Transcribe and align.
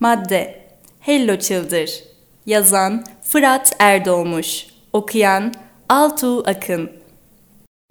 Madde 0.00 0.60
Hello 1.00 1.36
Çıldır 1.38 2.04
Yazan 2.46 3.04
Fırat 3.22 3.72
Erdoğmuş 3.78 4.66
Okuyan 4.92 5.54
Altuğ 5.88 6.42
Akın 6.46 6.90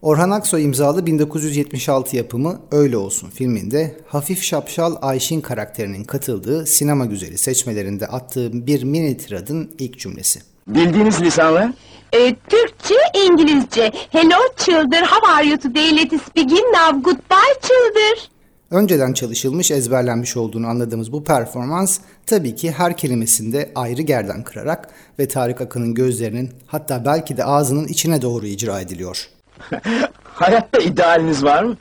Orhan 0.02 0.32
Aksoy 0.32 0.64
imzalı 0.64 1.06
1976 1.06 2.18
yapımı 2.18 2.62
Öyle 2.72 2.98
Olsun 2.98 3.30
filminde 3.30 3.98
hafif 4.08 4.44
şapşal 4.44 4.96
Ayşin 5.02 5.42
karakterinin 5.42 6.04
katıldığı 6.04 6.66
sinema 6.66 7.06
güzeli 7.06 7.38
seçmelerinde 7.38 8.08
attığı 8.08 8.68
bir 8.68 8.84
mini 8.84 9.18
tiradın 9.18 9.72
ilk 9.80 10.00
cümlesi. 10.00 10.40
Bildiğiniz 10.68 11.22
lisanlar? 11.22 11.72
Ee, 12.14 12.36
Türkçe, 12.50 12.96
İngilizce. 13.26 13.92
Hello 14.10 14.38
children, 14.58 15.06
how 15.06 15.32
are 15.32 15.48
you 15.48 15.58
today? 15.58 15.98
Let's 15.98 16.36
begin 16.36 16.74
now. 16.74 17.02
Goodbye 17.02 17.54
children. 17.62 18.39
Önceden 18.72 19.14
çalışılmış, 19.14 19.72
ezberlenmiş 19.72 20.38
olduğunu 20.38 20.68
anladığımız 20.68 21.12
bu 21.12 21.24
performans 21.24 22.00
tabii 22.26 22.56
ki 22.56 22.72
her 22.72 22.98
kelimesinde 22.98 23.72
ayrı 23.76 24.02
gerden 24.02 24.44
kırarak 24.44 24.90
ve 25.20 25.28
Tarık 25.28 25.62
Akın'ın 25.62 25.94
gözlerinin 25.94 26.50
hatta 26.68 27.06
belki 27.06 27.38
de 27.38 27.44
ağzının 27.44 27.88
içine 27.88 28.22
doğru 28.22 28.46
icra 28.46 28.80
ediliyor. 28.82 29.30
Hayatta 30.24 30.80
idealiniz 30.80 31.44
var 31.44 31.64
mı? 31.64 31.78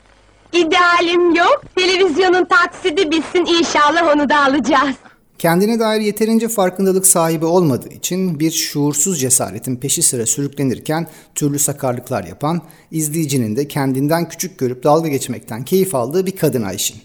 İdealim 0.53 1.35
yok. 1.35 1.61
Televizyonun 1.75 2.45
taksidi 2.45 3.11
bitsin 3.11 3.45
inşallah 3.45 4.15
onu 4.15 4.29
da 4.29 4.43
alacağız. 4.43 4.95
Kendine 5.39 5.79
dair 5.79 6.01
yeterince 6.01 6.47
farkındalık 6.47 7.07
sahibi 7.07 7.45
olmadığı 7.45 7.89
için 7.89 8.39
bir 8.39 8.51
şuursuz 8.51 9.19
cesaretin 9.19 9.75
peşi 9.75 10.03
sıra 10.03 10.25
sürüklenirken 10.25 11.07
türlü 11.35 11.59
sakarlıklar 11.59 12.23
yapan, 12.23 12.61
izleyicinin 12.91 13.55
de 13.55 13.67
kendinden 13.67 14.29
küçük 14.29 14.57
görüp 14.57 14.83
dalga 14.83 15.07
geçmekten 15.07 15.65
keyif 15.65 15.95
aldığı 15.95 16.25
bir 16.25 16.35
kadın 16.35 16.63
Ayşin. 16.63 16.97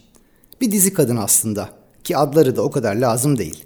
Bir 0.61 0.73
dizi 0.73 0.93
kadın 0.93 1.17
aslında 1.17 1.69
ki 2.05 2.17
adları 2.17 2.57
da 2.57 2.62
o 2.62 2.71
kadar 2.71 2.95
lazım 2.95 3.39
değil. 3.39 3.65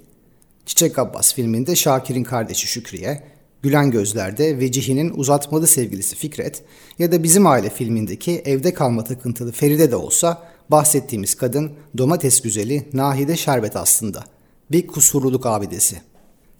Çiçek 0.65 0.99
Abbas 0.99 1.33
filminde 1.33 1.75
Şakir'in 1.75 2.23
kardeşi 2.23 2.67
Şükriye, 2.67 3.23
Gülen 3.61 3.91
Gözler'de 3.91 4.59
Vecihi'nin 4.59 5.09
uzatmalı 5.15 5.67
sevgilisi 5.67 6.15
Fikret 6.15 6.63
ya 6.99 7.11
da 7.11 7.23
Bizim 7.23 7.47
Aile 7.47 7.69
filmindeki 7.69 8.41
evde 8.45 8.73
kalma 8.73 9.03
takıntılı 9.03 9.51
Feride 9.51 9.91
de 9.91 9.95
olsa 9.95 10.43
bahsettiğimiz 10.71 11.35
kadın 11.35 11.71
domates 11.97 12.41
güzeli 12.41 12.87
Nahide 12.93 13.37
Şerbet 13.37 13.75
aslında. 13.75 14.38
Bir 14.71 14.87
kusurluluk 14.87 15.45
abidesi. 15.45 16.01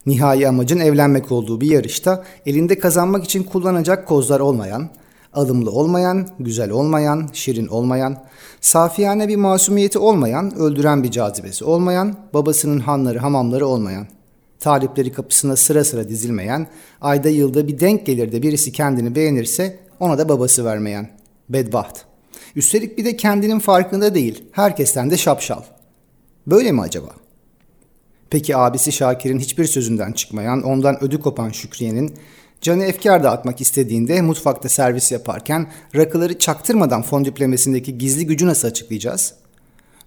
Nihai 0.06 0.48
amacın 0.48 0.78
evlenmek 0.78 1.32
olduğu 1.32 1.60
bir 1.60 1.70
yarışta 1.70 2.24
elinde 2.46 2.78
kazanmak 2.78 3.24
için 3.24 3.42
kullanacak 3.42 4.08
kozlar 4.08 4.40
olmayan, 4.40 4.90
alımlı 5.32 5.70
olmayan, 5.70 6.28
güzel 6.38 6.70
olmayan, 6.70 7.28
şirin 7.32 7.66
olmayan, 7.66 8.24
safiyane 8.60 9.28
bir 9.28 9.36
masumiyeti 9.36 9.98
olmayan, 9.98 10.54
öldüren 10.54 11.02
bir 11.02 11.10
cazibesi 11.10 11.64
olmayan, 11.64 12.16
babasının 12.34 12.80
hanları 12.80 13.18
hamamları 13.18 13.66
olmayan, 13.66 14.06
talipleri 14.60 15.12
kapısına 15.12 15.56
sıra 15.56 15.84
sıra 15.84 16.08
dizilmeyen, 16.08 16.66
ayda 17.00 17.28
yılda 17.28 17.68
bir 17.68 17.80
denk 17.80 18.06
gelir 18.06 18.32
de 18.32 18.42
birisi 18.42 18.72
kendini 18.72 19.14
beğenirse 19.14 19.78
ona 20.00 20.18
da 20.18 20.28
babası 20.28 20.64
vermeyen. 20.64 21.10
Bedbaht. 21.48 22.04
Üstelik 22.56 22.98
bir 22.98 23.04
de 23.04 23.16
kendinin 23.16 23.58
farkında 23.58 24.14
değil, 24.14 24.44
herkesten 24.52 25.10
de 25.10 25.16
şapşal. 25.16 25.62
Böyle 26.46 26.72
mi 26.72 26.80
acaba? 26.80 27.19
Peki 28.30 28.56
abisi 28.56 28.92
Şakir'in 28.92 29.38
hiçbir 29.38 29.64
sözünden 29.64 30.12
çıkmayan, 30.12 30.62
ondan 30.62 31.04
ödü 31.04 31.20
kopan 31.20 31.50
Şükriye'nin 31.50 32.14
canı 32.60 32.84
efkar 32.84 33.24
dağıtmak 33.24 33.60
istediğinde 33.60 34.22
mutfakta 34.22 34.68
servis 34.68 35.12
yaparken 35.12 35.70
rakıları 35.96 36.38
çaktırmadan 36.38 37.02
fondüplemesindeki 37.02 37.98
gizli 37.98 38.26
gücü 38.26 38.46
nasıl 38.46 38.68
açıklayacağız? 38.68 39.34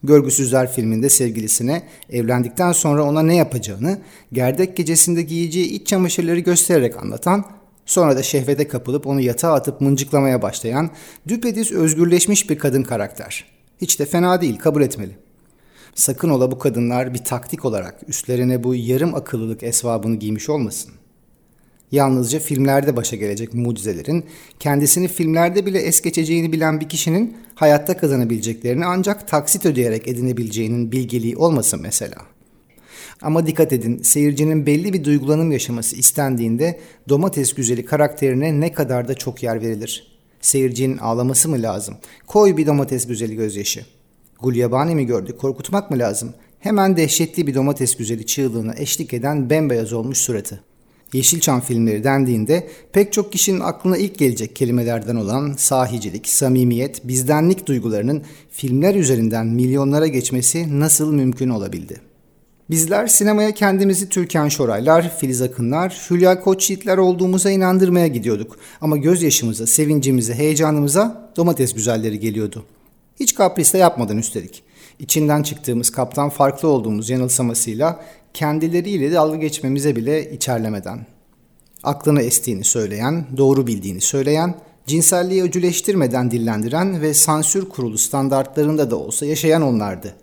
Görgüsüzler 0.03 0.71
filminde 0.71 1.09
sevgilisine 1.09 1.83
evlendikten 2.09 2.71
sonra 2.71 3.03
ona 3.03 3.21
ne 3.21 3.35
yapacağını, 3.35 3.99
gerdek 4.33 4.77
gecesinde 4.77 5.21
giyeceği 5.21 5.65
iç 5.65 5.87
çamaşırları 5.87 6.39
göstererek 6.39 6.97
anlatan, 6.97 7.45
sonra 7.85 8.17
da 8.17 8.23
şehvete 8.23 8.67
kapılıp 8.67 9.07
onu 9.07 9.21
yatağa 9.21 9.53
atıp 9.53 9.81
mıncıklamaya 9.81 10.41
başlayan, 10.41 10.89
düpedüz 11.27 11.71
özgürleşmiş 11.71 12.49
bir 12.49 12.57
kadın 12.57 12.83
karakter. 12.83 13.45
Hiç 13.81 13.99
de 13.99 14.05
fena 14.05 14.41
değil, 14.41 14.59
kabul 14.59 14.81
etmeli. 14.81 15.17
Sakın 15.95 16.29
ola 16.29 16.51
bu 16.51 16.59
kadınlar 16.59 17.13
bir 17.13 17.23
taktik 17.23 17.65
olarak 17.65 17.99
üstlerine 18.07 18.63
bu 18.63 18.75
yarım 18.75 19.15
akıllılık 19.15 19.63
esvabını 19.63 20.15
giymiş 20.15 20.49
olmasın. 20.49 20.91
Yalnızca 21.91 22.39
filmlerde 22.39 22.95
başa 22.95 23.15
gelecek 23.15 23.53
mucizelerin 23.53 24.25
kendisini 24.59 25.07
filmlerde 25.07 25.65
bile 25.65 25.79
es 25.79 26.01
geçeceğini 26.01 26.51
bilen 26.51 26.79
bir 26.79 26.89
kişinin 26.89 27.37
hayatta 27.55 27.97
kazanabileceklerini 27.97 28.85
ancak 28.85 29.27
taksit 29.27 29.65
ödeyerek 29.65 30.07
edinebileceğinin 30.07 30.91
bilgeliği 30.91 31.37
olmasın 31.37 31.79
mesela. 31.81 32.17
Ama 33.21 33.47
dikkat 33.47 33.73
edin 33.73 34.01
seyircinin 34.01 34.65
belli 34.65 34.93
bir 34.93 35.03
duygulanım 35.03 35.51
yaşaması 35.51 35.95
istendiğinde 35.95 36.79
domates 37.09 37.53
güzeli 37.53 37.85
karakterine 37.85 38.59
ne 38.59 38.73
kadar 38.73 39.07
da 39.07 39.13
çok 39.13 39.43
yer 39.43 39.61
verilir. 39.61 40.17
Seyircinin 40.41 40.97
ağlaması 40.97 41.49
mı 41.49 41.61
lazım? 41.61 41.95
Koy 42.27 42.57
bir 42.57 42.67
domates 42.67 43.07
güzeli 43.07 43.35
gözyaşı. 43.35 43.85
Gulyabani 44.43 44.95
mi 44.95 45.05
gördü? 45.05 45.37
Korkutmak 45.37 45.91
mı 45.91 45.99
lazım? 45.99 46.33
Hemen 46.59 46.97
dehşetli 46.97 47.47
bir 47.47 47.55
domates 47.55 47.95
güzeli 47.95 48.25
çığlığına 48.25 48.73
eşlik 48.77 49.13
eden 49.13 49.49
bembeyaz 49.49 49.93
olmuş 49.93 50.17
suratı. 50.17 50.59
Yeşilçam 51.13 51.61
filmleri 51.61 52.03
dendiğinde 52.03 52.67
pek 52.93 53.13
çok 53.13 53.31
kişinin 53.31 53.59
aklına 53.59 53.97
ilk 53.97 54.17
gelecek 54.17 54.55
kelimelerden 54.55 55.15
olan 55.15 55.53
sahicilik, 55.57 56.27
samimiyet, 56.27 57.07
bizdenlik 57.07 57.67
duygularının 57.67 58.23
filmler 58.51 58.95
üzerinden 58.95 59.47
milyonlara 59.47 60.07
geçmesi 60.07 60.79
nasıl 60.79 61.13
mümkün 61.13 61.49
olabildi? 61.49 62.01
Bizler 62.69 63.07
sinemaya 63.07 63.51
kendimizi 63.51 64.09
Türkan 64.09 64.49
Şoraylar, 64.49 65.17
Filiz 65.17 65.41
Akınlar, 65.41 66.07
Hülya 66.09 66.41
Koçyiğitler 66.41 66.97
olduğumuza 66.97 67.51
inandırmaya 67.51 68.07
gidiyorduk. 68.07 68.57
Ama 68.81 68.97
gözyaşımıza, 68.97 69.67
sevincimize, 69.67 70.33
heyecanımıza 70.33 71.31
domates 71.37 71.73
güzelleri 71.73 72.19
geliyordu. 72.19 72.65
Hiç 73.23 73.35
kapris 73.35 73.73
de 73.73 73.77
yapmadan 73.77 74.17
üstelik. 74.17 74.63
İçinden 74.99 75.43
çıktığımız 75.43 75.89
kaptan 75.89 76.29
farklı 76.29 76.67
olduğumuz 76.67 77.09
yanılsamasıyla 77.09 78.05
kendileriyle 78.33 79.11
dalga 79.11 79.37
geçmemize 79.37 79.95
bile 79.95 80.31
içerlemeden. 80.31 81.05
Aklına 81.83 82.21
estiğini 82.21 82.63
söyleyen, 82.63 83.25
doğru 83.37 83.67
bildiğini 83.67 84.01
söyleyen, 84.01 84.55
cinselliği 84.85 85.43
öcüleştirmeden 85.43 86.31
dillendiren 86.31 87.01
ve 87.01 87.13
sansür 87.13 87.69
kurulu 87.69 87.97
standartlarında 87.97 88.91
da 88.91 88.95
olsa 88.95 89.25
yaşayan 89.25 89.61
onlardı. 89.61 90.15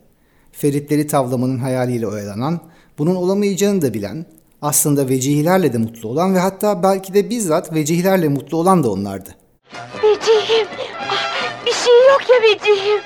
Feritleri 0.53 1.07
tavlamanın 1.07 1.59
hayaliyle 1.59 2.07
oyalanan, 2.07 2.61
bunun 2.99 3.15
olamayacağını 3.15 3.83
da 3.83 3.95
bilen, 3.95 4.27
aslında 4.63 5.09
vecihilerle 5.09 5.73
de 5.73 5.79
mutlu 5.79 6.09
olan 6.09 6.35
ve 6.35 6.39
hatta 6.39 6.83
belki 6.83 7.15
de 7.15 7.31
bizzat 7.31 7.75
vecihlerle 7.75 8.29
mutlu 8.29 8.57
olan 8.57 8.85
da 8.85 8.91
onlardı. 8.91 9.37
Vecihim. 10.03 10.67
Yok 12.11 12.29
ya 12.31 12.43
Vecihim. 12.43 13.01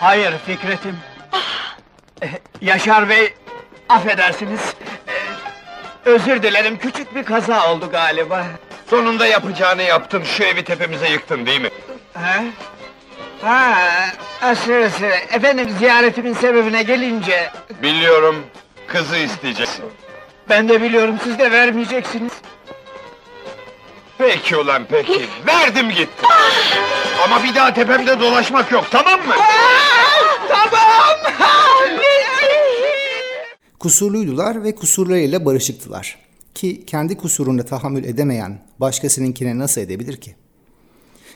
Hayır 0.00 0.32
Fikret'im. 0.46 0.96
Eh, 2.22 2.28
Yaşar 2.60 3.08
Bey, 3.08 3.34
affedersiniz. 3.88 4.60
Eh, 5.08 5.12
Özür 6.04 6.42
dilerim, 6.42 6.78
küçük 6.78 7.14
bir 7.14 7.24
kaza 7.24 7.70
oldu 7.72 7.90
galiba. 7.90 8.46
Sonunda 8.90 9.26
yapacağını 9.26 9.82
yaptın, 9.82 10.22
şu 10.24 10.44
evi 10.44 10.64
tepemize 10.64 11.08
yıktın 11.08 11.46
değil 11.46 11.60
mi? 11.60 11.70
Ha? 12.14 12.42
Ha, 13.42 13.74
aşırısı. 14.42 15.06
Efendim 15.06 15.70
ziyaretimin 15.78 16.34
sebebine 16.34 16.82
gelince... 16.82 17.50
Biliyorum, 17.82 18.46
kızı 18.86 19.16
isteyeceksin. 19.16 19.84
Ben 20.48 20.68
de 20.68 20.82
biliyorum, 20.82 21.14
siz 21.24 21.38
de 21.38 21.50
vermeyeceksiniz. 21.52 22.32
Peki 24.18 24.56
ulan 24.56 24.82
peki, 24.90 25.26
verdim 25.46 25.90
gitti. 25.90 26.26
Ama 27.24 27.44
bir 27.44 27.54
daha 27.54 27.74
tepemde 27.74 28.20
dolaşmak 28.20 28.72
yok, 28.72 28.86
tamam 28.90 29.20
mı? 29.20 29.34
Tamam! 30.48 31.00
Kusurluydular 33.78 34.64
ve 34.64 34.74
kusurlarıyla 34.74 35.44
barışıktılar. 35.44 36.18
Ki 36.54 36.84
kendi 36.86 37.16
kusuruna 37.16 37.62
tahammül 37.62 38.04
edemeyen 38.04 38.58
başkasınınkine 38.80 39.58
nasıl 39.58 39.80
edebilir 39.80 40.16
ki? 40.16 40.34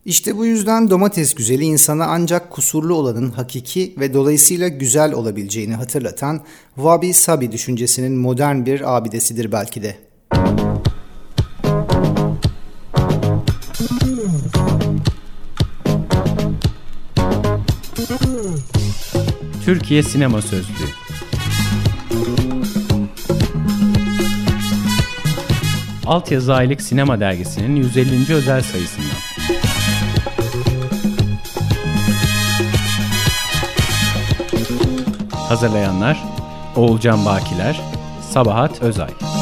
İşte 0.04 0.36
bu 0.36 0.46
yüzden 0.46 0.90
domates 0.90 1.34
güzeli 1.34 1.64
insana 1.64 2.06
ancak 2.06 2.50
kusurlu 2.50 2.94
olanın 2.94 3.31
hakiki 3.31 3.94
ve 3.98 4.14
dolayısıyla 4.14 4.69
güzel 4.69 5.12
olabileceğini 5.12 5.75
hatırlatan 5.75 6.40
Wabi 6.75 7.14
Sabi 7.14 7.52
düşüncesinin 7.52 8.12
modern 8.12 8.66
bir 8.66 8.96
abidesidir 8.96 9.52
belki 9.52 9.82
de. 9.82 9.96
Türkiye 19.64 20.02
Sinema 20.02 20.42
Sözlüğü 20.42 21.04
Altyazı 26.06 26.54
Aylık 26.54 26.82
Sinema 26.82 27.20
Dergisi'nin 27.20 27.76
150. 27.76 28.34
özel 28.34 28.62
sayısından. 28.62 29.08
Hazırlayanlar 35.31 36.25
Oğulcan 36.76 37.25
Bakiler, 37.26 37.81
Sabahat 38.31 38.82
Özay. 38.82 39.33